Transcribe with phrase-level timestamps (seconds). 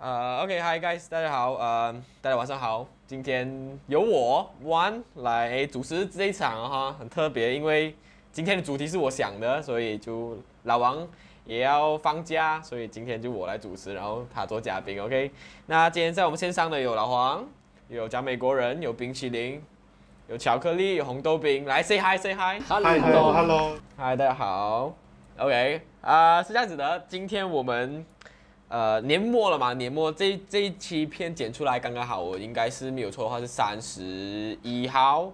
[0.00, 1.92] 呃，OK，Hi guys，大家好，呃，
[2.22, 2.86] 大家晚上好。
[3.04, 7.96] 今天由我 One 来主持这一场哈，很特别，因为
[8.30, 11.04] 今天的主题是我想的，所以就老王
[11.44, 15.32] 也要放假，所以今天就我来主持，然后他做嘉宾，OK。
[15.66, 17.44] 那今天在我们线上的有老黄，
[17.88, 19.60] 有讲美国人，有冰淇淋，
[20.28, 22.62] 有巧克力，有红豆饼，来 say hi，say hi。
[22.68, 24.94] Hello，Hello，嗨，大家好。
[25.38, 28.06] OK，啊、是这样子的，今天我们
[28.68, 35.32] 呃年末了嘛，年末这这一期片剪出来刚刚好，我应该是没有错的话是三十一号，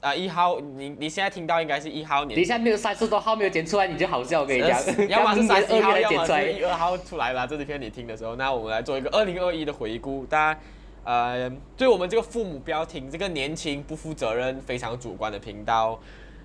[0.00, 7.46] 啊、一号，你你现在听到应该是一号年等一，下没有三十多号没有剪出来你就好笑，我跟你讲呃，要么是三十一号，二月要么剪出来是一二号出来了。
[7.46, 10.26] 这支片你听的时候，那我们来做一个二零二一的回顾。
[10.26, 10.60] 大家，
[11.04, 16.00] 呃，对我们这个父母不要听这个年轻、不负责任、非常主观的频道。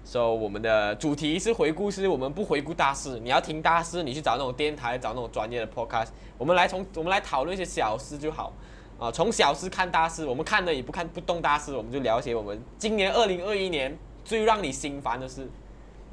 [0.07, 3.19] So 我们的主题是回顾，是我们不回顾大事。
[3.19, 6.07] 你要听大事，你去找那种电台，找那种专业的 podcast。
[6.37, 8.53] 我们来从我们来讨论一些小事就好。
[8.97, 15.45] 啊，从小事看大事，我们看的也不看不动大事，我们就了解我们今年二零二一年最让你心烦的事。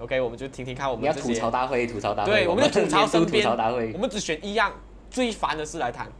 [0.01, 4.73] OK，我们就听听看我你要吐们这些槽大会，吐槽大会，对，我们就吐槽身边吐槽大会我，们只选一样
[5.09, 6.11] 最烦的事来谈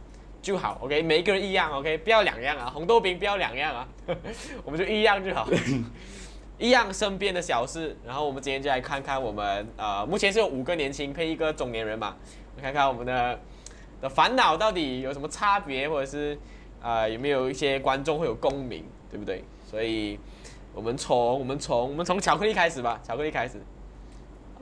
[0.41, 0.77] 就好。
[0.81, 3.87] OK，每一个人一样，OK，不要两样啊，红豆饼不要两样啊，
[4.63, 5.45] 我们就一样就好。
[6.57, 12.15] 一样身边的小事，然后我们今天就来看看我们呃，目前是有五个年轻配一个中年人嘛，
[12.61, 13.39] 看看我们的
[14.01, 16.37] 的烦恼到底有什么差别，或者是
[16.81, 19.43] 呃有没有一些观众会有共鸣，对不对？
[19.69, 20.17] 所以
[20.73, 23.59] 我们从我们从我们从巧克力开始吧，巧克力开始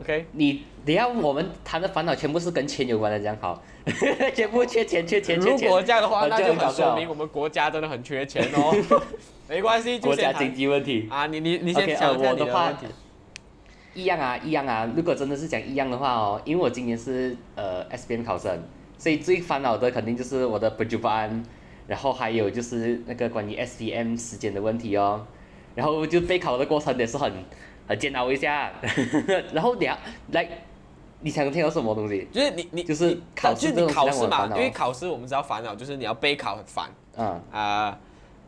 [0.02, 0.26] ，OK。
[0.34, 3.62] 你等一下我们谈的烦恼全部是跟钱有关的，这样好，
[4.36, 8.76] 全部缺钱缺钱缺钱如钱，果这样的话，呃那就很说明我们国家真的很缺钱哦。
[9.50, 11.08] 没关系，就国家经济问题。
[11.10, 12.74] 啊，你你你先讲我的话。
[13.96, 14.92] 一样啊，一样啊。
[14.96, 18.60] 如果真的是讲一样的话哦，因为我今年是呃 SBM 考生，
[18.98, 21.44] 所以最烦恼的肯定就是我的 p r j u b a n
[21.86, 25.24] 然后还有就是那个关于 S B M 时间的问题哦，
[25.76, 27.32] 然后就备考的过程也是很
[27.88, 28.72] 很煎熬一下，
[29.54, 29.98] 然后你要
[30.32, 30.48] 来，
[31.22, 32.28] 你想听到什么东西？
[32.32, 37.98] 就是你你就是考就是你考试嘛，因为考试我们知道烦恼就是你要备考很烦嗯，啊。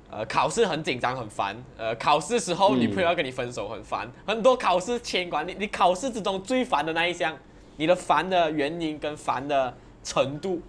[0.08, 1.54] 呃，考试很紧张，很烦。
[1.76, 4.08] 呃，考试时候嗯女朋友要跟你分手，很烦。
[4.26, 7.36] 很多考试牵管你，你考试之中最烦的那一项，
[7.76, 10.62] 你的烦的原因跟烦的程度，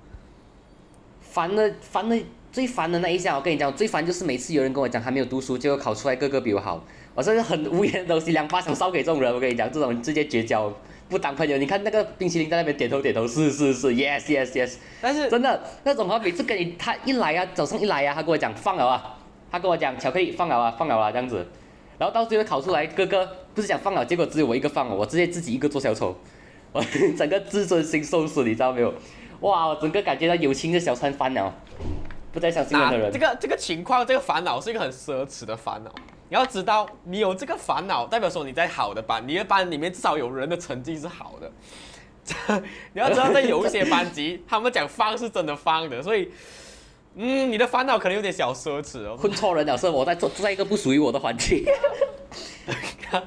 [1.20, 2.18] 烦的烦的
[2.50, 6.82] 最烦的那一项，我跟你讲，最烦就是每次有人跟我讲他没有读书，结果考出来个个比我好，
[7.16, 10.70] 我真的很无言的东西，两巴掌烧给这种人，我跟你讲，这种人直接绝交，
[11.08, 11.56] 不当朋友。
[11.56, 19.16] 你看那个冰淇淋在那边点头点头，是是是，yes yes yes，但是真的那种啊，每次跟你他一来啊，早上一来啊，他跟我讲放了啊，
[19.50, 21.46] 他跟我讲巧克力放了啊，放了啊这样子，
[21.96, 26.14] 然后到最后考出来，哥哥不是讲放了，结果只有我一个放了，我直接自己一个做小丑，
[26.72, 26.84] 我
[27.16, 28.92] 整个自尊心受损，你知道没有？
[29.40, 31.54] 哇，我整个感觉到友情的小船翻了，
[32.30, 33.10] 不再相信任啊何人。
[33.10, 35.90] 这个这个情况，这个烦恼是一个很奢侈的烦恼。
[36.28, 41.50] 你要知道，你有这个烦恼，代表说你在好的班，你的班里面至少有人的成绩是好的。
[42.92, 46.32] 你要知道，在有一些班级，他们讲放是真的放的，所以，
[47.14, 49.16] 嗯，你的烦恼可能有点小奢侈哦。
[49.16, 51.64] 混错人了，是我在做在一个不属于我的环境。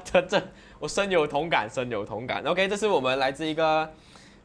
[0.04, 0.42] 这这，
[0.78, 2.44] 我深有同感，深有同感。
[2.44, 3.90] OK，这是我们来自一个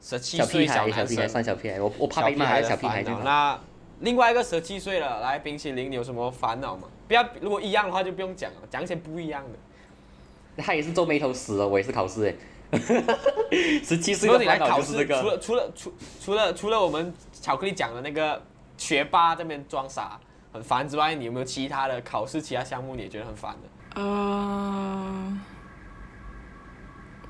[0.01, 1.27] 十七小岁屁孩，小屁孩。
[1.27, 3.09] 算小屁孩，我我怕被骂，小屁孩小屁孩烦恼。
[3.09, 3.23] 就好。
[3.25, 3.59] 那
[3.99, 6.87] 另外一个十七岁了，来冰淇淋，你有什么烦恼吗？
[7.07, 10.63] 不要，如果一样的话就不用讲了，讲一些不一样的。
[10.63, 12.35] 他也是皱眉头死了，我也是考试哎。
[13.83, 15.21] 十七岁来考试，烦恼就是这个。
[15.21, 18.41] 除了除了除除了除了我们巧克力讲的那个
[18.77, 20.19] 学霸这边装傻
[20.51, 24.01] 很烦之外，你有没有其他的考试其他项目你也觉得很烦的？
[24.01, 25.39] 呃，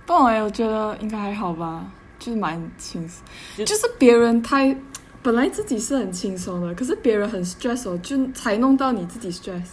[0.06, 1.86] 不懂哎，我觉得应该还好吧，
[2.18, 3.24] 就是蛮轻松，
[3.58, 4.76] 就就是别人太
[5.26, 9.70] 本来自己是很轻松的，可是别人很 stress 哦，就才弄到你自己 stress。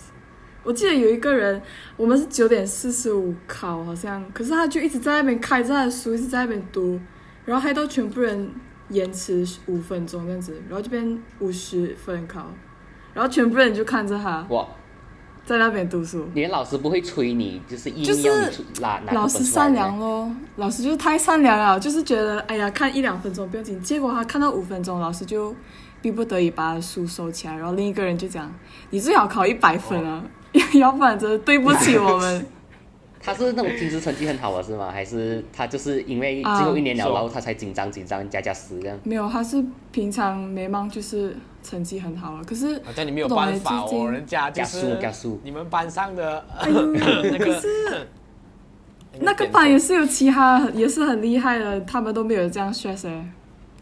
[0.63, 1.61] 我记得有一个人，
[1.95, 6.99] 我们是九点四十五考，好像，可是他就一直在那边开着他的书，一直在那边读，
[7.45, 8.51] 然后害到全部人
[8.89, 12.51] 延迟五分钟这样子，然后这边五十分考，
[13.13, 14.47] 然后全部人就看着他，
[15.45, 16.27] 在那边读书。
[16.35, 18.49] 你的老师不会催你，就是硬就是要你
[18.81, 25.55] 拿拿老师善良的咯，老师就是太善良了，就是觉得哎呀看一两分钟不要紧，结果他看到五分钟，老师就
[26.01, 28.53] 逼不得已把书收起来，然后另一个人就讲
[28.91, 30.23] 你最好考一百分啊，
[30.75, 32.47] 要不然真的对不起我们。
[33.23, 34.91] 他是那种平时成绩很好的是吗？
[34.91, 38.99] 还是他就是因为啊最后一年了，然后他才紧张紧张加加时这样？
[39.05, 46.87] 没有，他是平常没忙就是成绩很好啊，可是好像你没有办法哦，人家就加速是加速你们班上的哎呦，
[47.31, 48.09] 那个可是
[49.21, 53.25] 那个班也是有其他也是很厉害的，他们都没有这样 stress 哎。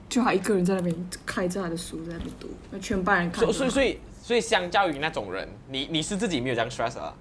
[0.08, 7.14] 就他一个人在那边开着他的书在那边读，那全班人看所以所以所以相较于那种人，你你是自己没有这样 stress 啊？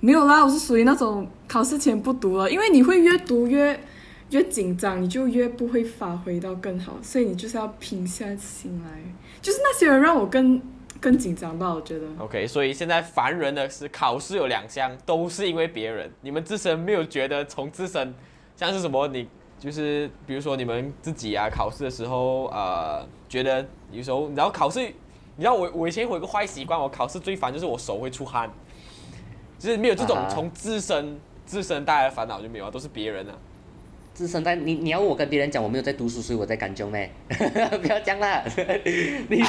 [0.00, 3.78] 没有啦，我是属于那种考试前不读了，因为你会越读越
[4.30, 8.90] 越紧张，你就越不会发挥到更好，所以你就是要平下心来。
[9.42, 10.60] 就是那些人让我更
[11.00, 12.06] 更紧张吧，我觉得。
[12.18, 16.10] OK，所以现在烦人的是考试有两项，都是因为别人。
[16.22, 18.14] 你们自身没有觉得从自身，
[18.56, 28.50] 像是什么你就是比如说你们自己啊，考试的时候呃，觉得有时候然后考试，你知道我我以前有一个坏习惯，我考试最烦就是我手会出汗，
[29.60, 33.34] 就是没有这种从自身自身带来的烦恼就没有啊，都是别人啊。
[34.14, 36.98] 自身在你你要我跟别人讲我没有在读书，所以我在干中呢，
[37.28, 38.42] 不要这样啦。
[39.28, 39.42] 你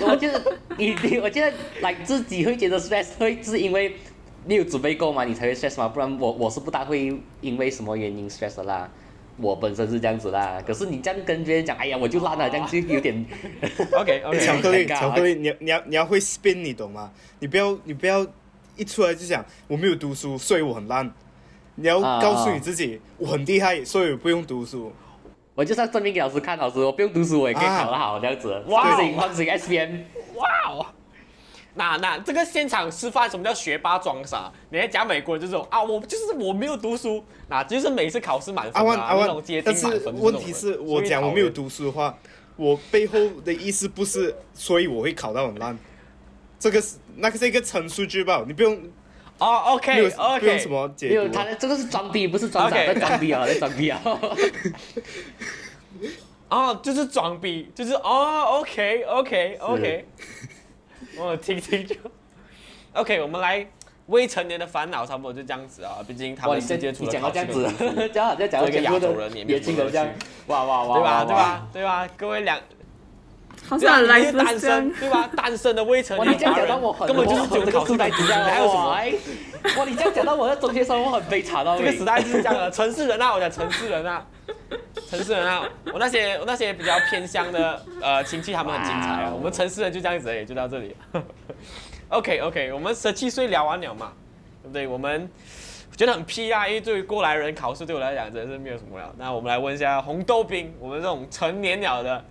[0.00, 0.40] 我觉得
[0.76, 3.96] 你你我觉得来自己会觉得 stress 会是因为
[4.44, 8.88] 你有准备够嘛，你才会 stress 嘛，不然我我是不大会因为什么原因 stress 的啦。
[9.40, 13.24] 我本身是这样子啦，可是你这样跟别人讲，哎呀，我就烂了，这样就有点
[13.92, 17.12] OK OK，巧克力，巧克力，你你要你要会 spin，你懂吗？
[17.38, 18.26] 你不要你不要
[18.78, 21.12] 一出来就讲我没有读书，所以我很烂。
[21.74, 24.90] 你要啊告诉你自己，我很厉害，所以我不用读书。
[25.54, 28.62] 我就是要证明给老师看，老师我不用读书我也可以考得好，这样子。
[28.68, 29.96] 哇唤醒唤醒 S B M，
[30.36, 30.86] 哇哦！
[31.74, 34.50] 那那这个现场示范什么叫学霸装傻？
[34.70, 40.20] 你在讲美国人就这种啊，我就是我没有读书，那就是每次考试满分那种接，但是近满分。
[40.20, 42.16] 问题是我讲我没有读书的话，
[42.56, 45.78] 我背后的意思不是，所以我会考到很烂。
[46.58, 48.74] 这个是那个是一个陈述句吧，你不用
[49.38, 51.44] 哦没有，OK 不用什么解没有，读啊。
[51.44, 54.00] 他的这个是装逼，不是装傻在装逼啊， 在装逼啊。
[56.48, 60.08] 哦，就是装逼，就是哦，OK OK OK，
[61.16, 61.94] 我听听就
[62.94, 63.66] OK，我们来
[64.06, 70.08] 未成年的烦恼，差不多就这样子啊，毕竟他哇，们你这世界除了你讲到这样子考试跟读书， 这样好像讲一个亚洲人也没有年轻人这样
[70.46, 71.12] 哇哇哇，对吧？
[71.12, 71.34] 哇对？
[71.34, 71.68] 吧？
[71.74, 72.08] 对吧？
[72.16, 72.58] 各位两
[73.68, 75.30] 好像来你是单自这样身，对吧？
[75.36, 78.90] 单身的未成，年你这样华人讲到我，根本就是只有我这个考试在读，这样还有什么？
[78.92, 79.12] 哎
[79.76, 81.76] 哇，你这样讲到我的中学生活很悲惨哦。
[81.78, 84.24] 喂这个时代就是这样的，城市人啊，我讲城市人啊，
[85.10, 90.96] 城市人啊，我那些我那些比较偏乡的呃亲戚，他们很精彩啊我们城市人就这样子也，就到这里。
[92.08, 94.12] OK OK，我们十七岁聊完了嘛，
[94.62, 94.86] 对不对？
[94.86, 95.28] 我们
[95.94, 99.12] 觉得很屁啊，因为对于过来人考试对我来讲真的是没有什么了。
[99.18, 102.24] 那我们来问一下红豆冰，我们这种成年了的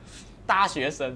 [0.48, 1.16] 大学生。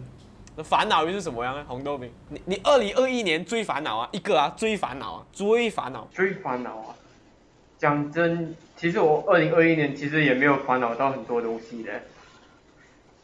[0.64, 1.66] 烦恼又是什么样呢？
[1.68, 6.08] 红豆饼，你你二零二一年最烦恼啊，一个啊，最烦恼啊，最烦恼。
[6.12, 6.96] 最烦恼啊！
[7.80, 11.94] 讲真，其实我二零二一年其实也没有烦恼到很多东西的，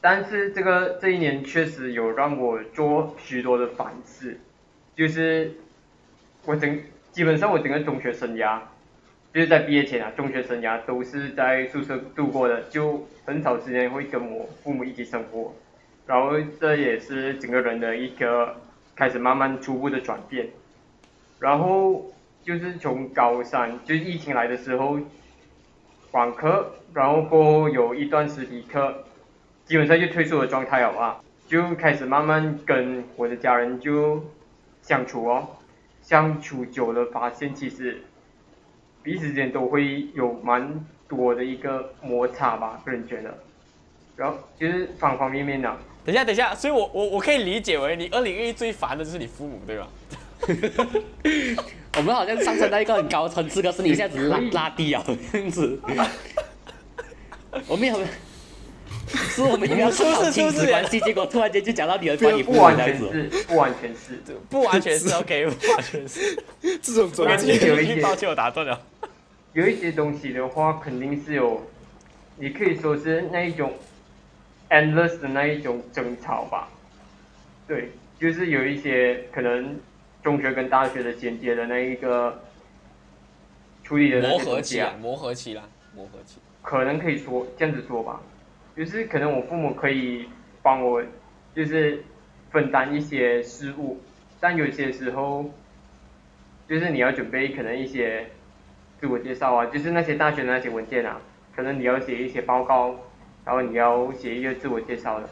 [0.02, 4.40] 但是这个这一年确实有让我做许多的反思，
[4.96, 5.54] 就是
[6.46, 6.82] 我整
[7.12, 8.60] 基本上我整个中学生涯，
[9.32, 15.54] 就是在毕业前啊，中学生涯都是在宿舍度过的，就很少时间会跟我父母一起生活，
[16.08, 18.56] 然后这也是整个人的一个
[18.96, 20.48] 开始慢慢初步的转变。
[21.40, 22.12] 然后
[22.44, 24.98] 就是从高三，就疫情来的时候，
[26.12, 29.04] 网课，然后过后有一段实体课，
[29.66, 34.26] 基本上就退出的状态了啊，就开始慢慢跟我的家人就
[34.82, 35.48] 相处哦，
[36.02, 38.02] 相处久了发现其实
[39.04, 43.38] 彼此间都会有蛮多的一个摩擦吧，个人觉得，
[44.16, 45.78] 然后就是方方面面的、
[46.08, 49.90] 等一下，等一下，所以我我我可以理解为你二零二一最烦的就是你父母，对吧？
[51.98, 55.78] 我们好像上升到一个很高层次，可是你一下子拉拉低啊，这样子。
[57.68, 58.00] 我们有，
[59.10, 62.78] 是我们有要探讨亲子关系，结果突然间就讲到你的关系不完。
[62.78, 64.38] 全是，不完全是。
[64.50, 66.42] 不完全是 OK，不完全是。
[66.82, 68.82] 这种总我完全结，有一些抱歉，我打断了。
[69.52, 71.68] 有一些东西的话，肯定是有，
[72.38, 73.74] 你可以说是那一种
[74.70, 76.70] endless 的那一种争吵吧。
[77.68, 79.80] 对，就是有一些可能
[80.24, 82.42] 中学跟大学的衔接的那一个
[83.84, 85.64] 处理的那磨些东西啊合期啊，，磨合期啦，
[85.96, 86.40] 磨合期。
[86.62, 88.22] 可能可以说这样子说吧，
[88.76, 90.28] 就是可能我父母可以
[90.62, 91.02] 帮我，
[91.56, 92.04] 就是
[92.52, 94.02] 分担一些事务，
[94.40, 95.50] 但有些时候，
[96.68, 98.28] 就是你要准备可能一些
[99.00, 101.22] 自我介绍啊，就是那些大学的那些文件啊，
[101.56, 102.96] 可能你要写一些报告，
[103.48, 105.30] 然后你要写一个自我介绍的，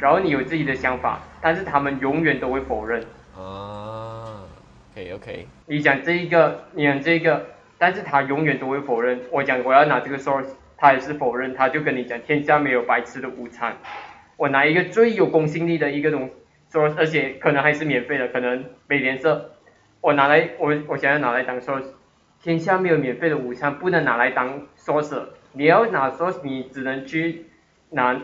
[0.00, 3.04] 然后你有自己的想法，但是他们永远都会否认。
[3.36, 4.44] 啊
[4.92, 7.44] ，OK OK，你讲这一个，你讲这个，
[7.76, 9.20] 但是他永远都会否认。
[9.30, 13.76] 我讲我要拿这个 source，他也是否认，他就跟你讲天下没有白吃的午餐。
[14.38, 16.30] 我拿一个最有公信力的一个东
[16.72, 19.50] source，而且可能还是免费的，可能美联社，
[20.00, 21.84] 我拿来我我想要拿来当 source。
[22.42, 25.26] 天下没有免费的午餐，不能拿来当 source。
[25.52, 27.46] 你要拿 source，你只能去
[27.90, 28.20] 拿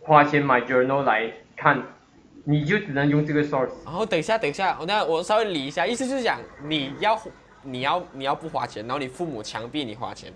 [0.00, 1.82] 花钱买 journal 来看，
[2.44, 3.70] 你就只能用这个 source。
[3.84, 7.20] 然后等一下，等一下，我那我稍微理一下，意思就是讲你要
[7.62, 10.32] 你要你要不花钱，然后你父母强逼你花钱，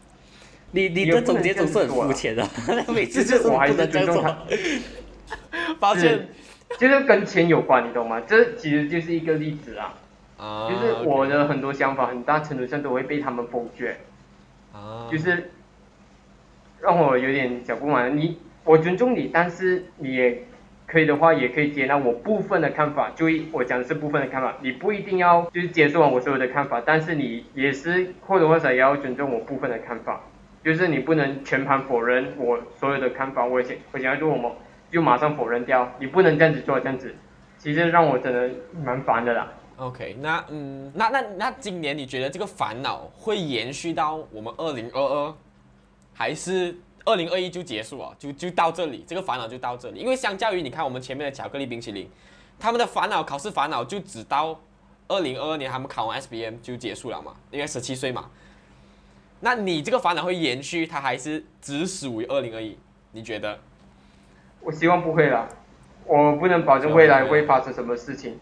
[0.72, 2.46] 你你的总结总是很肤浅的，
[2.88, 4.36] 每次就是不能这样做。
[5.78, 6.28] 抱歉，
[6.78, 8.20] 就是跟钱有关，你懂吗？
[8.26, 9.94] 这其实就是一个例子啊。
[10.38, 13.96] 啊，就是我的很多想法，很大程度上都会被他们否决。
[14.72, 15.50] 啊，就是
[16.80, 18.16] 让我有点小不满。
[18.16, 20.46] 你我尊重你，但是你也
[20.86, 23.10] 可以的话，也可以接纳我部分的看法。
[23.14, 30.20] 注意，我讲的是部分的看法，你不一定要就是接受完我所有的看法，但是你也是或多或少也要尊重我部分的看法。
[30.64, 34.54] 就是你不能全盘否认我所有的看法，我想我想要做什么
[34.90, 37.14] 就马上否认掉，你不能这样子做，这样子
[37.56, 38.50] 其实让我真的
[38.84, 39.50] 蛮烦的啦。
[39.76, 45.34] OK，那嗯，那那那今年你觉得这个烦恼会延续到我们二零二二，
[46.18, 48.12] 还是二零二一就结束啊？
[48.18, 50.00] 就就到这里，这个烦恼就到这里。
[50.00, 52.10] 因为相较于你看我们前面的巧克力冰淇淋，
[52.58, 54.58] 他们的烦恼考试烦恼就只到
[55.06, 58.28] 二零二二年他们考完 SBM 就结束了嘛，因为十七岁嘛。
[59.38, 62.76] 那你这个烦恼会延续，它还是只属于二零二一？
[63.12, 63.56] 你觉得？
[64.58, 65.48] 我希望不会啦，
[66.04, 68.36] 我不能保证未来会发生什么事情，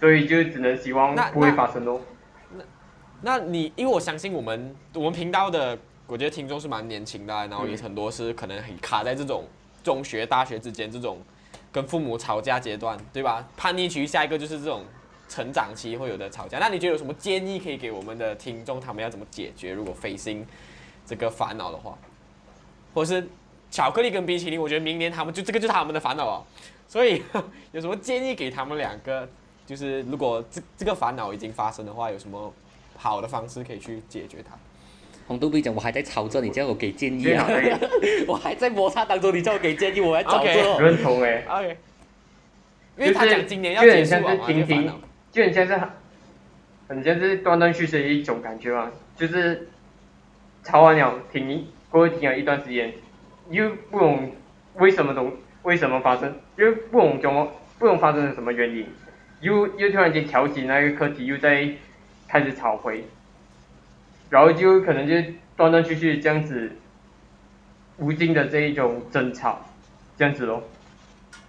[0.00, 2.00] 所以就只能希望那不会发生喽。
[2.50, 2.64] 那。
[3.22, 9.44] 那你因为我相信我们我们频道的，我觉得听众是蛮年轻的啊、然后也很多是可能很卡在这种
[9.82, 11.18] 中学、大学之间这种
[11.72, 13.46] 跟父母吵架阶段，对吧？
[13.56, 14.84] 叛逆期下一个就是这种
[15.28, 16.58] 成长期会有的吵架。
[16.58, 19.72] 那你觉得有什么建议可以给我们的听众，他们要怎么解决？
[19.72, 20.44] 如果 facing
[21.06, 21.96] 这个烦恼的话，
[22.92, 23.26] 或是
[23.70, 26.44] 巧克力跟冰淇淋，我觉得明年他们就这个就是他们的烦恼哦。
[26.86, 27.22] 所以
[27.72, 29.28] 有什么建议给他们两个？
[29.66, 32.52] 就是如果这这个烦恼已经发生的话，有什么
[32.98, 34.54] 好的方式可以去解决它？
[35.26, 37.48] 红豆冰讲，我还在吵着，你叫我给建议啊。
[38.28, 40.80] 我还在摩擦当中，你叫我给建议，我还吵 OK 着。
[40.80, 41.76] 认同哎，OK，
[42.98, 44.92] 因为他讲今年要就很像是停停
[45.32, 45.80] 就很像是
[46.86, 49.68] 很像是断断续续的一种感觉嘛，就是
[50.62, 52.92] 吵完了停，过后停了一段时间，
[53.50, 54.30] 又不懂
[54.74, 58.86] 为什么懂为什么发生，又不懂怎么不懂发生了什么原因，
[59.40, 61.66] 又又突然间挑起那个课题，又在
[62.28, 63.04] 开始吵回，
[64.30, 65.14] 然后就可能就
[65.56, 66.72] 断断续续这样子
[67.98, 69.60] 无尽的这一种争吵，
[70.16, 70.62] 这样子咯。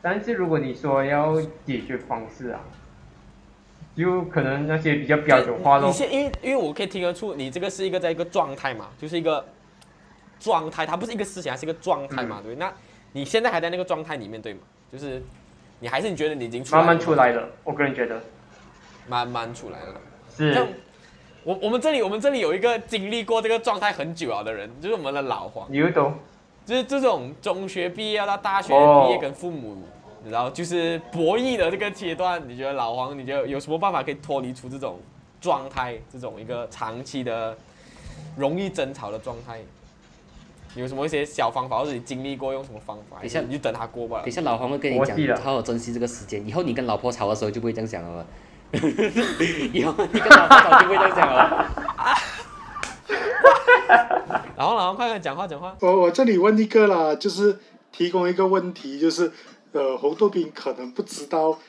[0.01, 2.59] 但是如果你说要解决方式啊，
[3.95, 5.87] 就可能那些比较标准化咯。
[5.87, 9.43] 你现因为因为我可以听得出你这个是一个在一个状态嘛，就是一个
[10.39, 12.55] 状态，它不是一个思想，它是一个状态嘛，对？
[12.55, 12.71] 那
[13.13, 14.59] 你现在还在那个状态里面对吗？
[14.91, 15.23] 就是
[15.79, 18.21] 你还是你觉得你已经慢慢出来了，我个人觉得
[19.07, 20.01] 慢慢出来了。
[20.37, 20.67] 是像
[21.45, 26.11] 我我们这里我们这里有一个经历过这个状态很久了的人，就是我们的老黄，你又懂，
[26.65, 29.77] 就是这种中学毕业到大学哦毕业跟父母，
[30.27, 34.99] 然后就是博弈的这个阶段，你觉得老黄，你觉得有什么办法可以脱离出这种
[35.39, 37.55] 状态，这种一个长期的
[38.35, 39.59] 容易争吵的状态？
[40.73, 43.17] 有什么一些小方法，或者你经历过用什么方法？
[43.17, 44.31] 等一下你就等他过吧等一。
[44.31, 48.25] 下老黄会跟你讲好好珍惜这个时间，以后你跟老婆吵的时候就不会这样想了嘛。
[49.73, 51.65] 以后 你跟老婆吵就不会这样想了。
[54.57, 55.75] 然后老黄快点讲话讲话。
[55.81, 57.59] 我我这里问一个啦，就是
[57.91, 59.31] 提供一个问题，就是
[59.71, 61.59] 呃，红豆冰可能不知道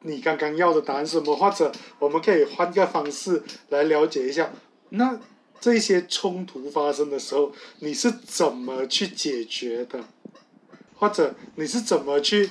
[0.00, 4.50] 你刚刚要的答案是什么，或者我们可以换个方式来了解一下，
[4.90, 5.18] 那
[5.60, 10.00] 这些冲突发生的时候，你是怎么去解决的，
[10.96, 12.50] 或者你是怎么去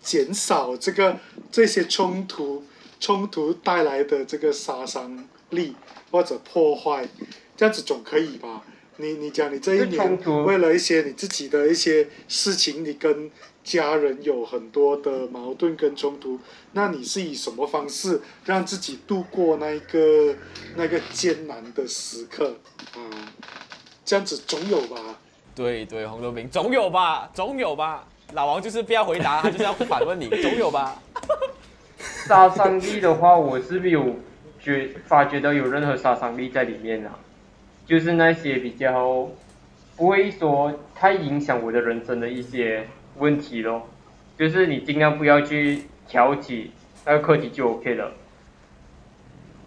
[0.00, 1.16] 减少这个
[1.50, 2.64] 这些冲突
[3.02, 5.74] 冲突带来的这个杀伤力
[6.12, 7.04] 或者破坏，
[7.56, 8.62] 这样子总可以吧？
[8.98, 13.28] 你你讲你这一年为了一些你自己的一些事情，你跟
[13.64, 16.38] 家人有很多的矛盾跟冲突，
[16.74, 20.36] 那你是以什么方式让自己度过那一个
[20.76, 22.56] 那个艰难的时刻
[22.94, 23.02] 啊？
[24.04, 25.18] 这样子总有吧？
[25.56, 28.06] 对对，红豆饼总有吧，总有吧。
[28.34, 31.02] 老王就是不要回答，他就是要反问你，总有吧。
[32.26, 34.16] 杀伤力的话，我是没有
[34.60, 37.18] 觉发觉到有任何杀伤力在里面啊，
[37.86, 39.28] 就是那些比较
[39.96, 42.86] 不会说太影响我的人生的一些
[43.18, 43.88] 问题咯，
[44.36, 46.72] 就是你尽量不要去挑起
[47.06, 48.12] 那个课题就 OK 了，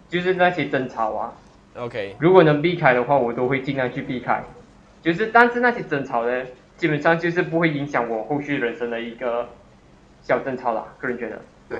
[0.08, 1.32] 就是那些争吵啊
[1.76, 4.42] ，OK，如果能避开的话，我都会尽量去避开。
[5.02, 6.42] 就是，但是那些争吵呢，
[6.76, 9.48] 基本上就是不会影响我后续人生的一个
[10.20, 10.84] 小争吵啦。
[10.98, 11.78] 个人觉得，对，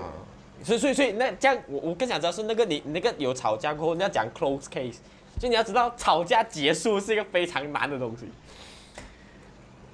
[0.66, 4.96] 所以所以所以那这样，我我更想知道是那个你你那个有吵架过后，你要讲 close case，
[5.38, 8.28] 就你要知道吵架结束是一个非常难的东西。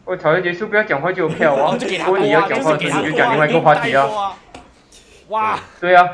[0.06, 4.34] 我吵架结束不要讲话就有票啊，然后就给他如果你，要讲话，就是，你就讲另外一个话题啊。
[5.28, 6.04] 哇对啊，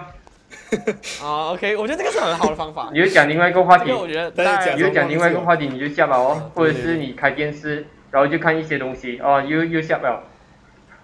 [1.22, 2.98] 啊，OK，我觉得这个是很好的方法你。
[2.98, 10.20] 就讲另外一个话题，我觉得但你就讲另外一个话题，你就下吧哦，或者是你开电视，然后就看一些东西哦，又又下不了。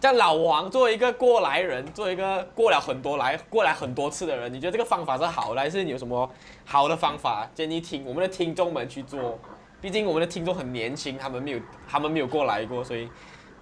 [0.05, 6.31] 像老王作为一个过来人，作为一个过了很多来过来很多次的人，你觉得这个方法是好的，还是你有什么
[6.67, 9.39] 好的方法建议听我们的听众们去做？
[9.81, 11.59] 毕竟我们的听众很年轻，他们没有
[11.89, 13.09] 他们没有过来过，所以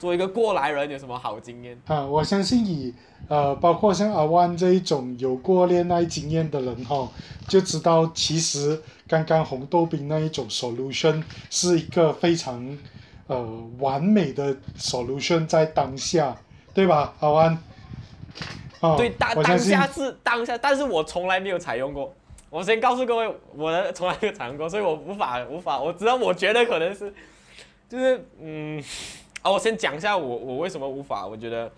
[0.00, 1.80] 作为一个过来人有什么好经验？
[1.86, 2.92] 啊，我相信以
[3.28, 7.08] 呃，包括像阿万这一种有过恋爱经验的人哈，
[7.46, 12.76] 就知道其实刚刚红豆冰那一种 solution 是一个非常
[13.32, 16.36] 呃完美的 solution 在当下，
[16.74, 17.58] 对吧，好安？
[18.80, 22.14] 哦，对，当当下是当下，但是我从来没有采用过。
[22.50, 27.10] 我先告诉各位，我的从来没有采用过，所以我无法无法，我知道我觉得可能是，
[27.88, 28.82] 就是嗯，
[29.42, 31.72] 哦，我先讲一下我我为什么无法，我觉得，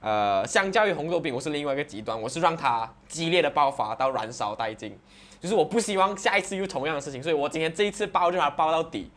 [0.00, 4.98] 呃，相较于红豆饼，我是另外一个极端，我是让它激烈的爆发到燃烧殆尽，
[5.40, 9.12] 就是我不希望下一次又同样的事情，所以我今天这一次爆就把它爆到底，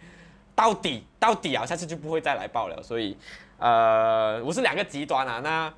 [0.56, 3.18] 到底到底啊，下次就不会再来爆了，所以，
[3.58, 5.74] 呃，我是两个极端啊，那。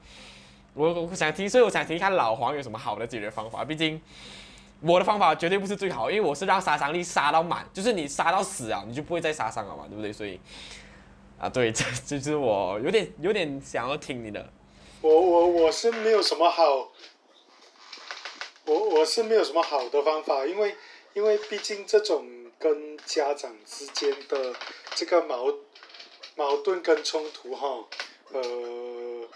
[0.77, 3.63] 我我想听，所以我想听看老黄有什么好的解决方法。
[3.63, 4.01] 毕竟
[4.82, 10.12] 我的方法绝对不是最好，因为我是让杀伤力杀到满，就是你杀到死啊，你就不会再杀伤了嘛，对不对？
[10.12, 10.38] 所以
[11.39, 14.46] 啊，对，这就是我有点有点想要听你的。
[15.00, 16.89] 我我我是没有什么好，
[18.65, 20.75] 我我是没有什么好的方法，因为
[21.13, 22.25] 因为毕竟这种
[22.59, 24.55] 跟家长之间的
[24.95, 25.53] 这个矛
[26.35, 27.85] 矛盾跟冲突哈，
[28.31, 29.27] 呃，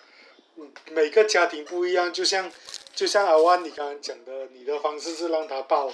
[0.92, 2.52] 每个家庭不一样，就像
[2.94, 5.88] 就像阿万你刚刚讲的，你的方式是让他爆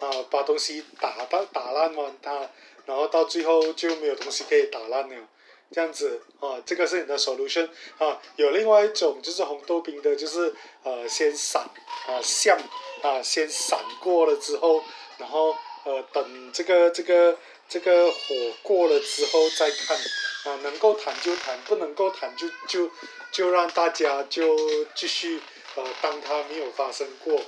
[0.00, 2.50] 啊、把东西打到打烂嘛，他，
[2.84, 5.28] 然后到最后就没有东西可以打烂了。
[5.70, 8.20] 这样子啊，这个是你的 solution 啊。
[8.36, 11.62] 有另外一种就是红豆冰的，就是呃先闪
[12.06, 12.56] 啊像
[13.02, 14.84] 啊先闪过了之后，
[15.18, 17.36] 然后呃等这个这个
[17.68, 19.96] 这个火过了之后再看
[20.44, 22.90] 啊，能够谈就谈，不能够谈就就
[23.30, 24.56] 就让大家就
[24.94, 25.40] 继续
[25.76, 27.38] 呃当它没有发生过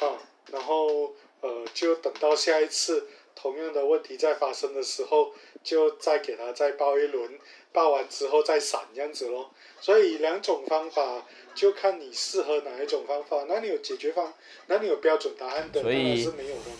[0.00, 0.18] 啊，
[0.50, 7.38] 然后呃就等到下一次同样的问题再发生的时候，就再给它再爆一轮。
[7.72, 9.48] 爆完之后再闪这样子咯。
[9.80, 11.24] 所以两种方法
[11.54, 13.44] 就看你适合哪一种方法。
[13.48, 14.34] 那你有解决方，
[14.66, 16.70] 那你有标准答案的，是没有的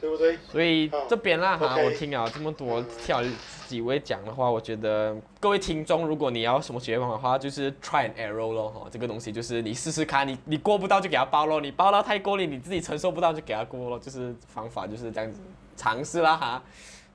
[0.00, 0.38] 对不对？
[0.50, 3.22] 所以这边啦哈我听了这么多跳
[3.66, 15.40] 几位讲的话，我觉得各位听众，如果你要什么解决方法的话，就是 try and error 咯哈，这个东西就是你试试看，你你过不到就给他包咯，你包到太过了，你自己承受不到就给他过咯，就是方法就是这样子
[15.76, 16.62] 尝试啦哈。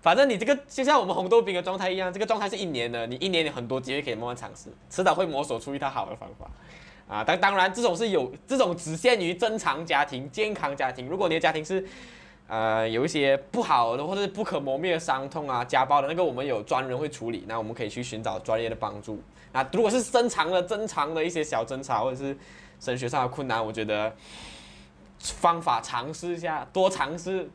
[0.01, 6.47] 反正你这个就像我们红豆饼的状态一样，这个状态是一年的，你一年有很多机会可以慢慢尝试，迟早会摸索出一套好的方法。
[7.07, 11.07] 啊，当当然这种是有这种只限于正常家庭、健康家庭。
[11.07, 11.85] 如果你的家庭是
[12.47, 19.21] 呃有一些不好的或者是不可磨灭的伤痛啊、家暴的那个，我们有专人会处理，那我们可以去寻找专业的帮助。
[19.51, 22.37] 那如果是正常的、正常的一些小争吵或者是
[22.79, 24.13] 升学上的困难，我觉得
[25.19, 27.49] 方法尝试一下，多尝试，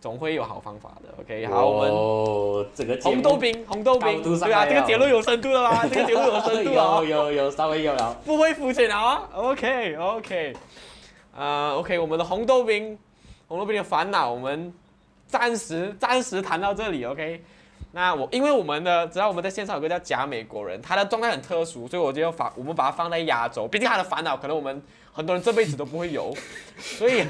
[0.00, 1.08] 总会有好方法的。
[1.20, 1.90] OK，好，我们。
[1.90, 5.86] 哦，这个节目红豆冰，红豆饼，高度上对啊，这个结论有深度了吧？
[5.88, 8.14] 这个结论有深度有有有稍微有了。
[8.24, 9.22] 不会肤浅啊。
[9.32, 10.52] OK OK，
[11.34, 12.98] 呃 OK，我们的红豆饼，
[13.48, 14.72] 红豆饼的烦恼，我们
[15.26, 17.04] 暂时暂时谈到这里。
[17.04, 17.42] OK，
[17.92, 26.34] 那我因为我们的知道我们在线上有个叫假美国人，他的状态很特殊，所以我就要把我们把它放在压轴，毕竟他的烦恼可能我们很多人这辈子都不会有，
[26.78, 27.24] 所以。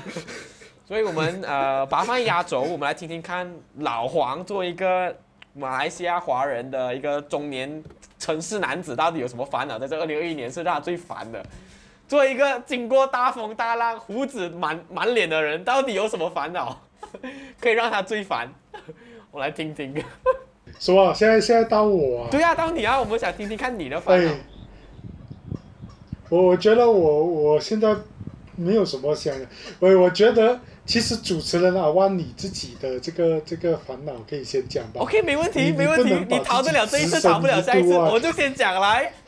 [0.86, 5.16] 所以我们呃把它放在压轴，我们来听听看老黄作为一个
[5.54, 7.82] 马来西亚华人的一个中年
[8.18, 9.78] 城市男子，到底有什么烦恼？
[9.78, 11.42] 在这二零二一年是让他最烦的。
[12.06, 16.80] 作为一个经过大风大浪、胡子满满脸的人，到底有什么烦恼
[17.60, 18.52] 可以让他最烦？
[19.30, 19.94] 我来听听。
[20.78, 21.12] 是吧？
[21.14, 22.28] 现在现在到我啊。
[22.30, 24.36] 对啊，到你啊，我们想听听看你的烦恼哎。，
[26.28, 27.94] 我我觉得我我现在
[28.56, 29.46] 没有什么想的，
[29.78, 35.00] 我我觉得其实主持人阿万你自己的这个这个烦恼可以先讲吧。
[35.00, 39.12] OK，没问题，你没问题你逃得了这一次，逃不了下一次，我就先讲来。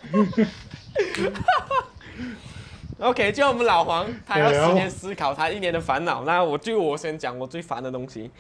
[2.99, 6.25] OK，就我们老黄，他要十年思考他一年的烦恼。
[6.25, 8.31] 那我就我先讲我最烦的东西。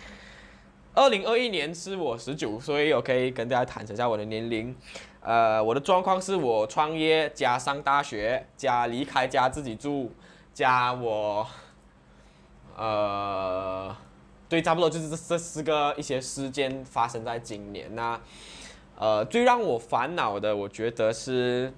[0.95, 4.75] 二零二一年是我十九岁，我可以跟大家坦诚一下我的年龄。
[5.21, 10.11] 呃，我的状况是我创业加上大学加离开家自己住
[10.55, 11.47] 加我，
[12.77, 13.95] 呃，
[14.49, 17.95] 对，差不多就是这这四个一些事件发生在今年。
[17.95, 18.19] 那
[18.99, 21.75] 呃，最让我烦恼的，我觉得是，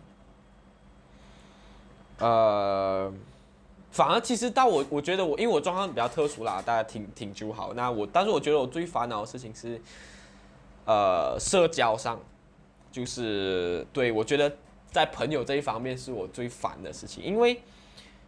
[2.19, 3.13] 呃，
[3.91, 7.73] 反而其实到我，我觉得我因为我状况比较特殊啦，大家挺挺就好。
[7.75, 9.81] 那我，但是我觉得我最烦恼的事情是，
[10.85, 12.21] 呃，社交上，
[12.91, 14.53] 就是对我觉得
[14.91, 17.63] 在朋友这一方面是我最烦的事情，因为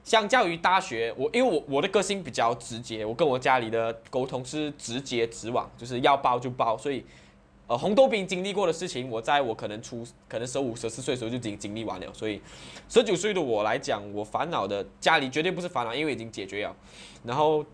[0.05, 7.05] 相较于大学，我因为我我的个性比较直接，我跟我家里的沟通是直接直往，就是要包就包，所以。
[7.71, 12.43] 呃，红豆饼经历过的事情，我在我可能出可能十五、十四岁的时候就经经历完了，所以
[12.89, 16.75] 十九岁的我来讲，我烦恼的家里绝对不是烦恼，因为已经解决了。
[17.23, 17.65] 然后，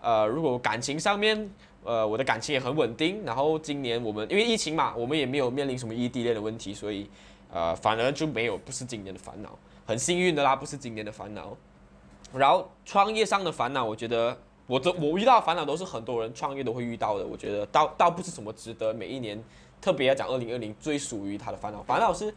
[0.00, 1.50] 呃，如果感情上面，
[1.82, 3.24] 呃，我的感情也很稳定。
[3.24, 7.10] 然后今年我们因为疫情嘛，我们也没有面临什么异地恋的问题，所以
[7.52, 11.56] 呃，反而就没有不是今年的烦恼，很幸运的啦，不是今年的烦恼。
[12.32, 14.38] 然后创业上的烦恼，我觉得。
[14.70, 19.42] 我这我遇到烦恼都是很多人创业都会遇到的，我觉得倒倒不是什么值得每一年
[19.80, 22.32] 特别要讲二零二零最属于他的烦恼，烦恼是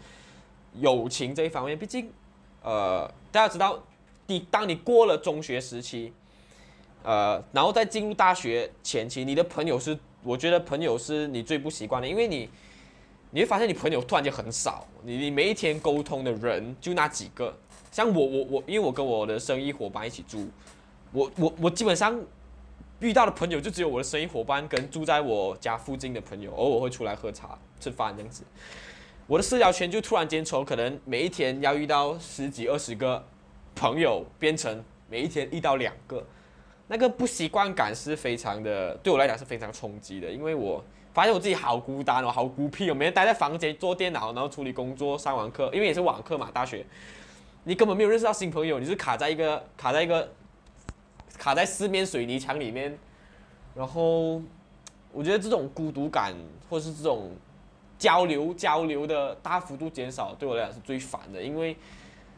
[0.73, 1.77] 友情这一方面。
[1.77, 2.11] 毕竟，
[2.63, 3.77] 呃，大家知道，
[4.25, 6.11] 你当你过了中学时期，
[7.03, 12.49] 呃，然后再进入大学前期，你的朋友是，我觉得朋友是你最不习惯的，因为你
[13.29, 17.55] 你会发现你朋友突然间很少，你你每一天沟通的人就那几个，
[17.91, 20.49] 像我我我，因为我跟我的生意伙伴一起住。
[21.13, 22.19] 我我我基本上
[22.99, 28.43] 遇到的朋友就只有我的生意伙伴跟住在我家附近的朋友，偶尔会出来喝茶吃饭这样子。
[29.27, 33.23] 我的社交圈就突然间从可能每一天要遇到十几二十个
[33.75, 36.25] 朋友，变成每一天一到两个，
[36.87, 40.31] 那个不习惯感是非常的，对我来讲是非常冲击的。
[40.31, 46.83] 因为我发现我自己好孤单哦，好孤僻哦，每天待在房间做电脑，然后处理工作、上完课，因为也是网课嘛，大学，
[47.65, 50.27] 你根本没有认识到新朋友，你是卡在一个卡在一个。
[51.37, 52.97] 卡在四面水泥墙里面，
[53.75, 54.41] 然后
[55.11, 56.33] 我觉得这种孤独感，
[56.69, 57.31] 或是这种
[57.97, 61.41] 交流交流的大幅度减少，对我来讲是最烦的。
[61.41, 61.75] 因为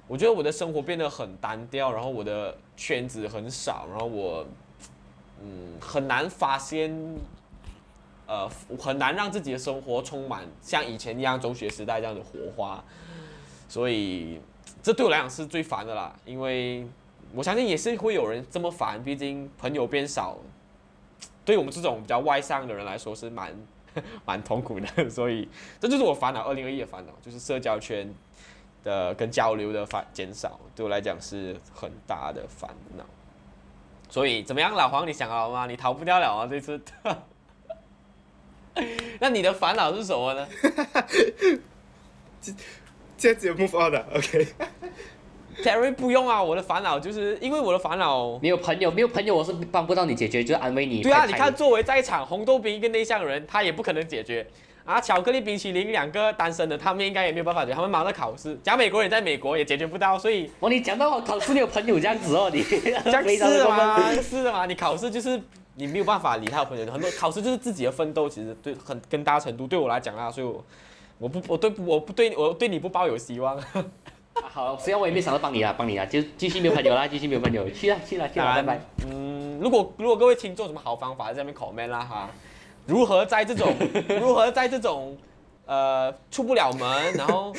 [0.08, 4.45] 我觉得我的生活变得很单调，然后我的圈子很少，然后我
[5.41, 6.91] 嗯很难发现，
[8.27, 12.84] 呃很难让自己的生活充满像以前一样中学时代这样的火花。
[13.67, 14.39] 所以
[14.81, 16.88] 这对我来讲是最烦的啦，因为。
[17.36, 20.38] 我相信也是会有人这么烦，毕竟朋友变少，
[21.43, 23.54] 对我们这种比较外向的人来说是蛮
[24.26, 25.48] 蛮痛苦的， 所以
[25.80, 28.12] 这就是我烦恼，二零二一的烦恼就是社交圈
[28.84, 33.04] 的跟交流的烦减少，对我来讲是很大的烦恼。
[34.08, 35.65] 所以怎么样，老黄，你想好了吗？
[35.65, 36.80] 你逃不掉了啊，这次。
[39.19, 40.48] 那你的烦恼是什么呢？
[42.41, 42.54] 这
[43.17, 44.48] 这节目发的，OK。
[45.63, 51.02] Terry 不用啊，我的烦恼就是因为我的烦恼没有朋友，没有朋友我是帮不到你解决，就是安慰你。
[51.02, 54.46] 对啊，你看作为在场红豆冰一个内向人，他也不可能解决
[54.84, 55.00] 啊。
[55.00, 58.58] 巧克力冰淇淋两个单身的，他们应该也没有办法解决，他们忙着考试。
[58.63, 64.12] 假美国人在美国也解决不到，所以哦，你讲到我考试你有朋友这样子哦，你 这样是的吗？
[64.22, 64.65] 是的吗？
[64.65, 65.41] 你考试就是
[65.76, 70.63] 你没有办法理他的朋友，很多考试就是自己的奋斗，其实对很更大程度对我来讲啊，所以我
[71.18, 73.58] 我不我对我不对我对你不抱有希望。
[74.43, 78.80] 好，虽然我也没想到帮你啊，帮你啊，就继续没有朋友啦，继续没有朋友，去啦去啦去啦，拜拜。
[79.08, 82.30] 嗯，如果如果各位听众有什么好方法，在下面 comment 啦哈。
[82.86, 83.74] 如何在这种
[84.19, 85.17] 如何在这种
[85.65, 87.54] 呃出不了门，然后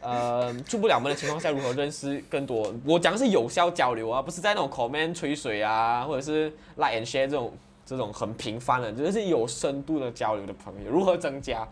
[0.00, 2.72] 呃出不了门的情况下，如何认识更多？
[2.84, 6.46] 我讲的是有效交流啊，不是在那种 comment 吹水啊，或者是
[6.76, 7.52] like and share 这种
[7.84, 10.90] 这种很平凡的，就是有深度的交流的朋友。
[10.90, 11.66] 如何增加？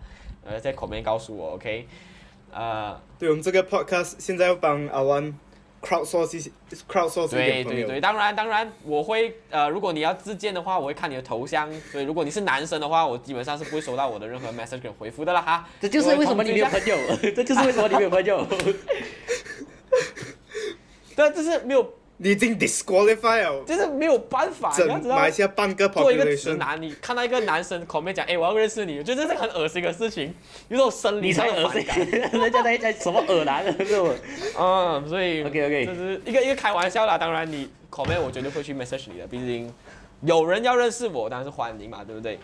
[0.44, 1.86] 呃，在 comment 告诉我，OK。
[2.52, 5.34] 呃，对我们这个 podcast 现在要帮阿湾
[5.80, 15.66] crowdsource，crowdsource 对对对，当然当然，我会呃，如果你要自荐的话，我会看你的头像，所以如果你是男生的话，我基本上是不会收到我的任何 message 跟回复的了哈。
[15.80, 16.96] 这就是为什么你没有朋友，
[17.34, 18.46] 这就是为什么你没有朋友。
[21.16, 21.94] 对，这是没有。
[22.22, 24.72] 你已经 disqualify 了，就是没有办法。
[24.78, 30.32] 你要知道，马来西亚半个做一个直男，你看到一个男生口面讲，哎，我要认识你，我觉得这是很恶心的事情，
[30.68, 31.98] 有种生理上的恶心感。
[32.30, 34.14] 人家在在什么恶男，是不？
[34.56, 37.18] 嗯，所以 OK OK，就是一个一个开玩笑啦。
[37.18, 39.74] 当然，你口面我绝对会去 message 你的，毕竟
[40.20, 42.38] 有人要认识我，当然是欢迎嘛，对不对？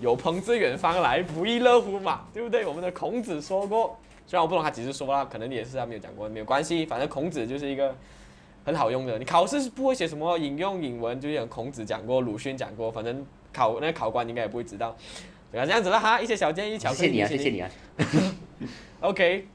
[0.00, 2.66] 有朋自远方来，不亦乐乎嘛，对不对？
[2.66, 7.96] 我们的孔子说过，虽然我不懂他几时说啦，可能也是他没有讲过，没有关系，反正孔子就是一个。
[8.64, 14.96] 很好用的，你考试是不会写什么引用引文，就像孔子讲过，鲁迅讲过，反正考那个考官应该也不会知道。
[15.50, 17.70] 对啊，这样子了哈，一些小建议，谢谢你啊，谢谢你啊。
[19.00, 19.46] OK，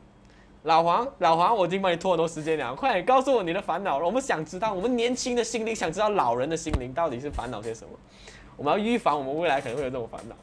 [0.63, 7.91] 老黄，老黄，我已经帮你拖很多时间了，快点告诉我你的烦恼，我们想知道，我们年轻的心灵想知道老人的心灵到底是烦恼些什么，
[8.57, 10.35] 我们要预防我们未来可能会有这种烦恼。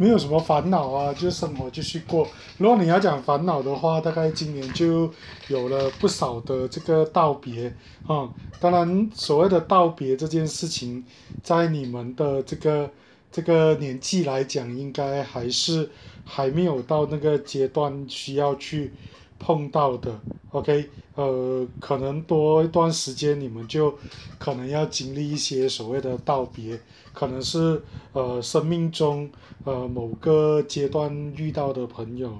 [0.00, 2.26] 没有什么烦恼啊，就生活继续过。
[2.56, 5.12] 如果你要讲烦恼的话，大概今年就
[5.48, 7.66] 有了不少的这个道别
[8.06, 8.26] 啊、
[8.58, 11.04] 当然，所谓的道别这件事情，
[11.42, 12.90] 在你们的这个
[13.30, 15.90] 这个年纪来讲，应该还是
[16.24, 18.94] 还没有到那个阶段需要去
[19.40, 20.20] 碰到的。
[20.52, 23.98] OK，呃，可能多一段时间，你们就
[24.38, 26.80] 可能要经历一些所谓的道别，
[27.12, 29.28] 可能是呃生命中
[29.64, 32.38] 呃某个阶段遇到的朋友，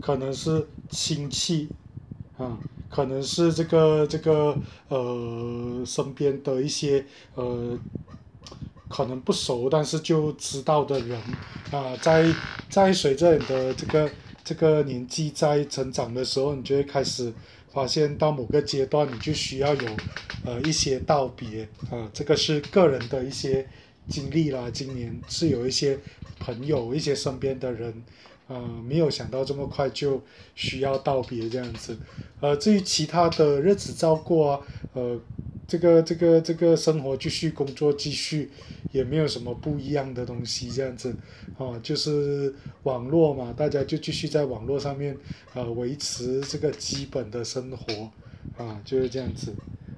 [0.00, 1.68] 可能是亲戚。
[2.38, 2.56] 啊，
[2.88, 7.76] 可能是这个这个呃身边的一些呃
[8.88, 11.20] 可能不熟但是就知道的人。
[11.72, 12.32] 啊，在
[12.70, 14.08] 在随着你的这个
[14.48, 17.30] 这个年纪在成长的时候，你就会开始
[17.70, 19.96] 发现到某个阶段，你就需要有
[20.42, 23.68] 呃一些道别啊，这个是个人的一些
[24.08, 24.70] 经历啦。
[24.72, 25.98] 今年是有一些
[26.38, 28.02] 朋友、一些身边的人，
[28.46, 28.58] 呃，
[28.88, 30.22] 没有想到这么快就
[30.54, 31.98] 需要道别这样子。
[32.40, 34.60] 呃，至于其他的日子照过啊，
[34.94, 35.20] 呃，
[35.68, 38.50] 这个这个这个生活继续，工作继续，
[38.90, 41.14] 也没有什么不一样的东西这样子。
[41.58, 42.54] 哦，就是
[42.84, 45.14] 网络嘛，大家就继续在网络上面
[45.52, 48.10] 呃维持这个基本的生活
[48.56, 49.54] 啊，就是这样子。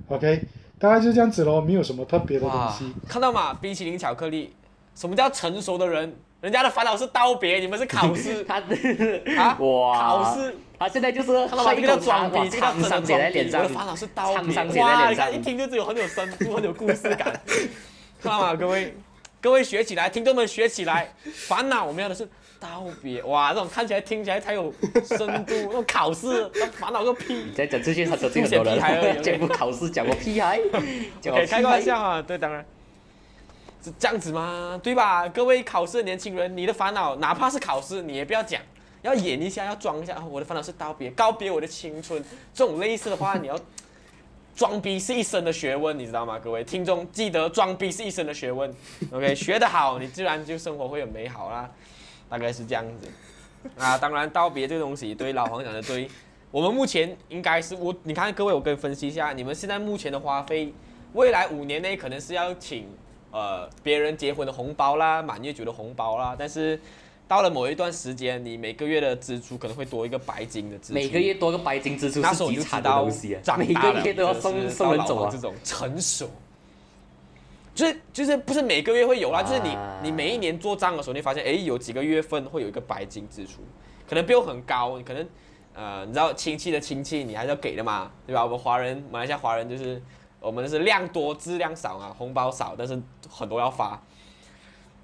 [0.08, 0.42] OK，
[0.76, 3.54] 大概就这样子咯，没有什么特别的东西。，看到吗？
[3.54, 4.52] 冰淇淋巧克力，
[4.96, 6.12] 什么叫成熟的人？
[6.40, 8.56] 人家的烦恼是道别，你们是考试他
[9.38, 11.74] 啊哇，考试，他现在就是看到吗？
[11.74, 13.06] 这个叫喝一口茶，哇，装逼，这个叫沧桑。
[13.06, 17.38] 写在脸上我的，烦恼是道别，沧桑写在哇，脸上你看一听就只有很有深度，很有故事感。
[18.22, 18.54] 看到吗？
[18.54, 18.94] 各位，
[19.42, 21.12] 各位学起来，听众们学起来。
[21.46, 22.26] 烦恼我们要的是
[22.58, 24.72] 道别，哇，这种看起来听起来才有
[25.04, 27.34] 深度， 那种考试，那烦恼个屁。
[27.34, 29.22] 你再讲这些，他得罪很多人。
[29.22, 30.58] 讲不考试，讲个屁孩，
[31.46, 31.82] 开个玩。
[31.82, 32.64] 笑啊，对，当然
[33.84, 34.80] 是这样子吗？
[34.82, 35.28] 对吧？
[35.28, 38.62] 各位考试的年轻人，你的烦恼哪怕是考试，你也不要讲，
[39.02, 40.14] 要演一下，要装一下。
[40.14, 42.22] 啊我的烦恼是道别，告别我的青春。
[42.52, 43.58] 这种类似的话，你要
[44.54, 46.38] 装逼是一生的学问，你知道吗？
[46.38, 48.72] 各位听众，记得装逼是一生的学问。
[49.10, 51.70] OK， 学得好，你自然就生活会很美好啦。
[52.28, 53.08] 大概是这样子。
[53.76, 56.08] 啊，当然道别这个东西，对老黄讲的对。
[56.50, 60.74] 我们目前应该是我，你看各位，我跟你分析一下，你们现在目前的花费，
[61.12, 62.88] 未来五年内可能是要请
[63.30, 66.80] 呃别人结婚的红包啦，满月酒的红包啦，但是
[67.30, 70.94] 到了某一段时间，你每个月的支出可能会多一个白金的支出。
[70.94, 75.38] 每个月多个白金支出那时候我就是极惨的知道东西啊，长每个月都要就是送送人走啊这。
[75.38, 76.28] 种成熟，
[77.72, 83.60] 就是就是不是每个月会有啦，就是你啊你每一年做账的时候，你发现哎有几个月份会有一个白金支出，
[84.08, 85.24] 可能不用很高，你可能
[85.74, 88.42] 呃你知道亲戚的亲戚你还是要给的嘛，对吧？
[88.44, 90.02] 我们华人马来西亚华人就是
[90.40, 94.02] 我们是量多质量少啊，红包少，但是很多要发，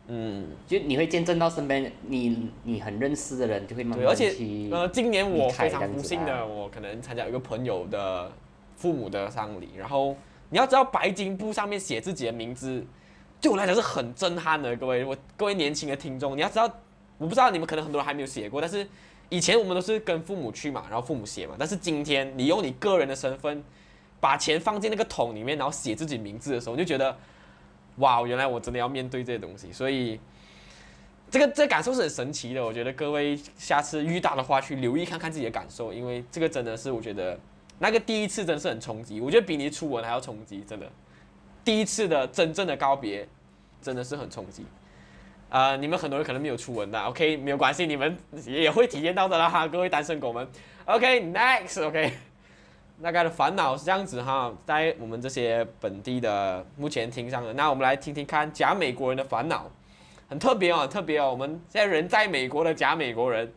[0.08, 0.46] 嗯。
[0.66, 4.34] 就你会见证到身边你你很认识的人，就会慢对，慢而且
[4.70, 8.30] 呃，今年我非常不幸的，我可能参加一个朋友的
[8.76, 10.16] 父母的丧礼，然后
[10.50, 12.84] 你要知道白金布上面写自己的名字，
[13.40, 16.64] 对我来讲是很震撼的，各位，我各位年轻的听众，你要知道，
[17.18, 18.86] 我不知道你们可能很多人还没有写过，但是
[19.28, 23.62] 以前我们都是跟父母去嘛，然后父母写嘛，但是今天你用你个人的身份
[24.20, 27.16] 把钱放进那个桶里面，然后写自己名字的时候，你就觉得，
[27.96, 30.18] 哇，原来我真的要面对这些东西，所以。
[31.28, 37.36] 这个这感受是很神奇的，我觉得各位下次遇到的话，去留意看看自己的感受，因为这个真的是我觉得
[37.80, 40.86] 那个第一次真的是很冲击，我觉得比你初吻还要冲击，真的。
[41.64, 43.26] 第一次的真正的告别，
[43.82, 44.64] 真的是很冲击。
[45.48, 50.46] 呃，你们很多人可能没有初吻的，OK，没有关系，你们也会体验到的啦，各位单身狗们。
[50.84, 52.12] OK，next，OK，、
[53.02, 59.70] 大概的烦恼是这样子哈，在我们这些本地的目前听上的，那我们来听听看假美国人的烦恼。
[60.28, 61.30] 很特别哦，很特别哦。
[61.30, 63.52] 我们现在人在美国的假美国人，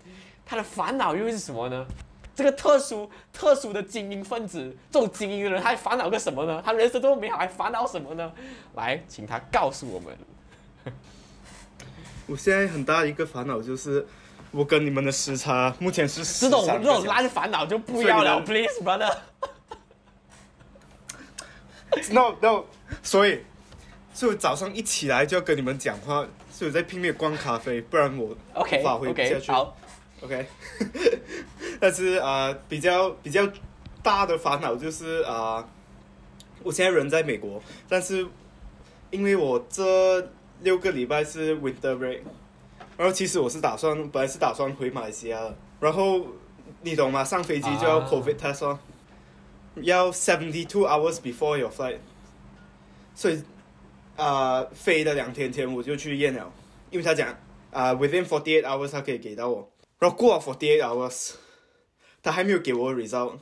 [0.45, 1.85] 他的烦恼又是什么呢？
[2.35, 6.61] 这个特殊特殊的精英分子，这种精英的人，他还烦恼个什么呢？
[6.63, 8.31] 他人生这么美好，还烦恼什么呢？
[8.75, 10.15] 来，请他告诉我们。
[12.27, 14.05] 我现在很大一个烦恼就是，
[14.51, 19.15] 我跟你们的时差目前是这种13这种个小时烂烦恼就不要了，please brother。
[22.11, 22.63] no no，
[23.03, 23.39] 所以，
[24.13, 29.51] 所以早上一起来就要跟你们讲话，所以我在拼命地灌咖啡，不然我无法回不下去。
[29.51, 29.75] 好
[30.21, 30.45] ，OK，
[31.79, 33.47] 但是啊、呃比较比较
[34.03, 35.69] 大的烦恼就是啊、呃
[36.61, 38.27] 我现在人在美国，但是
[39.11, 40.29] 因为我这
[40.61, 42.19] 六个礼拜是 winter break，
[42.99, 46.21] 然后其实我是打算本来是打算回马来西亚的，然后
[46.81, 47.23] 你懂吗？
[47.23, 48.77] 上飞机就要啊 COVID test 哦，
[49.75, 51.99] 要 seventy two hours before your flight，
[53.15, 53.41] 所以
[54.17, 56.51] 啊、呃飞的两天前我就去验了，
[56.91, 57.33] 因为他讲
[57.71, 61.35] 啊、w i t h i n forty eight hours 他可以给到我，然后过了 forty eight hours，
[62.21, 63.37] 他还没有给我 result，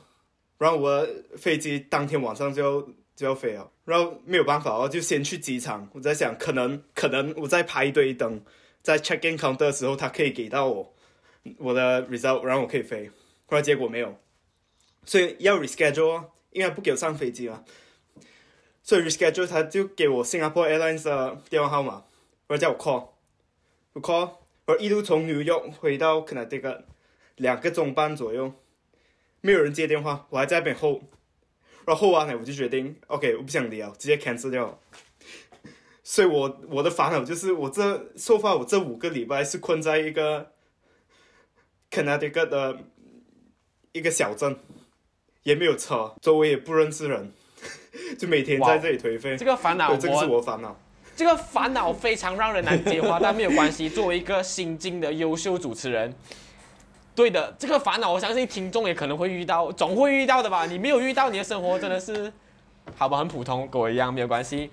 [0.58, 1.04] 然后我
[1.36, 8.40] 飞机当天晚上就要就要飞了，然后没有办法，我就先去机场，我在想可能可能我在排队等，
[8.88, 10.94] 在 check in counter 的时候，他可以给到我
[11.58, 13.10] 我的 result，然后我可以飞，
[13.44, 14.18] 后来结果没有，
[15.04, 17.62] 所以要 reschedule，因为不给我上飞机嘛。
[18.82, 22.06] 所以 reschedule 他就给我 Singapore Airlines 的电话号码，
[22.46, 23.08] 然后叫我 call，
[23.92, 26.84] 我 call，我一路从纽约回到 Connecticut，
[27.36, 28.54] 两个钟半左右，
[29.42, 31.02] 没有人接电话，我还在那边 hold，
[31.84, 34.80] 然后候完了我就决定，OK，我不想聊，直接 cancel 掉。
[36.10, 40.52] 所以我我的烦恼就是我这说发我这五个礼拜是困在一个
[41.90, 42.78] Connecticut 的
[43.92, 44.56] 一个小镇，
[45.42, 47.30] 也没有车，周围也不认识人。
[48.18, 50.74] 就每天在这里颓废，这个烦恼这个是我我烦恼。
[51.14, 53.86] 这个烦恼非常让人难接话，但没有关系。
[53.86, 56.14] 作为一个新晋的优秀主持人，
[57.14, 60.64] 对的，这个烦恼我相信听众也可能会遇到，总会遇到的吧？
[60.64, 62.32] 你没有遇到，你的生活真的是，
[62.96, 64.70] 好吧，很普通，跟我一样没有关系。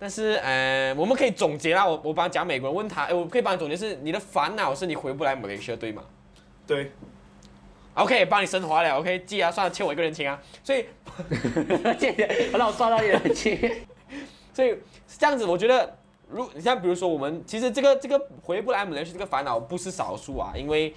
[0.00, 1.86] 但是，呃，我们可以总结啦。
[1.86, 6.02] 我我帮讲美国人问他，哎，我可以帮你总结是你的烦恼是你回不来马来西亚，对吗
[6.66, 6.90] 对
[7.92, 8.98] ，？OK，帮你升华了。
[8.98, 10.40] OK，记啊，算了，欠我一个人情啊。
[10.64, 10.86] 所以，
[11.98, 13.58] 谢谢，让我刷到你的情。
[14.54, 14.70] 所以
[15.06, 20.94] 是这样子，我觉得，如你像比如说我们，其实这个这个回不来马来西亚这个烦恼不是少数啊，因为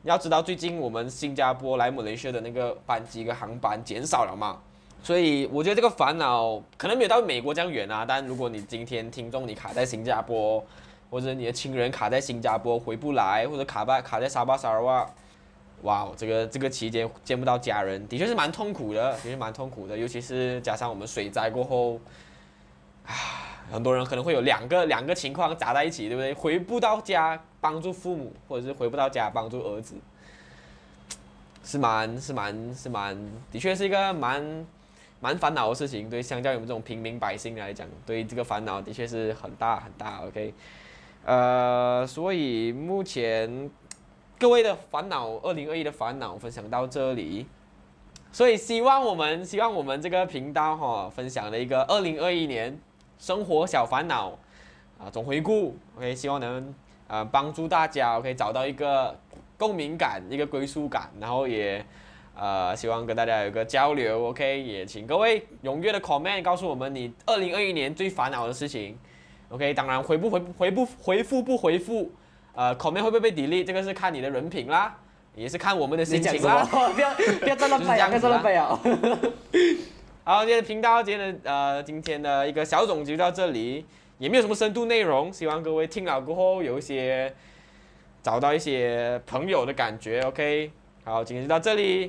[0.00, 4.62] 你要知道最近我们新加坡来马来西亚的那个班机跟航班减少了嘛，
[5.06, 10.60] 所以我觉得这个烦恼可能没有到美国这样远啊，但如果你今天听众你卡在新加坡，
[11.08, 15.08] 或者你的亲人卡在新加坡回不来，或者卡在卡在沙巴沙拉哇。
[15.82, 22.00] 哇，这个这个期间见不到家人，的确是蛮痛苦的，的确是蛮痛苦的，尤其是加上我们水灾过后，
[23.06, 23.14] 啊
[23.70, 26.34] 很多人可能会有两个两个情况砸在一起，对不对？
[26.34, 29.94] 回不到家帮助父母，或者是回不到家帮助儿子，
[31.62, 33.16] 是蛮是蛮是蛮，
[33.52, 34.66] 的确是一个蛮
[35.20, 36.10] 蛮烦恼的事情。
[36.10, 40.24] 对，相较于我们这种平民百姓来讲，对这个烦恼的确是很大很大。
[40.26, 40.52] OK，
[41.24, 43.70] 呃，所以目前
[44.38, 47.46] 各位的烦恼，二零二一的烦恼分享到这里。
[48.32, 52.78] 所以希望我们希望我们这个频道哈、分享了一个二零二一年
[53.18, 54.38] 生活小烦恼
[54.98, 56.74] 啊总回顾，OK，希望能
[57.08, 59.18] 呃帮助大家 OK 找到一个
[59.56, 61.82] 共鸣感，一个归属感，然后也
[62.38, 68.98] 呃希望跟大家有个交流，OK，也请各位踊跃的 comment 告诉我们你二零二一年最烦恼的事情
[69.48, 72.12] ，OK，当然回不回不回不回复不回复，
[72.54, 74.94] 呃 comment 会不会被 delete 这个是看你的人品啦，
[75.34, 76.62] 也是看我们的心情啦。
[76.94, 78.08] 不要不要再乱背啊！
[78.08, 78.78] 不要再乱背啊！
[80.24, 83.86] 好，今天的频道，今天的呃，今天的一个小总结就到这里，
[84.18, 87.32] 也没有什么深度内容，希望各位听了过后有一些
[88.22, 90.70] 找到一些朋友的感觉，OK。
[91.04, 92.04] 好，今天就到这里，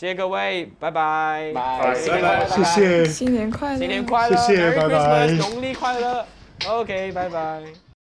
[0.00, 1.94] 谢谢各位，拜拜，拜。
[1.94, 3.78] 新年快乐，谢谢新年快乐！
[3.78, 5.28] 新年快乐，谢谢 Merry 拜拜。
[5.28, 6.26] Christmas，农历快乐
[6.66, 7.89] ，OK，拜拜。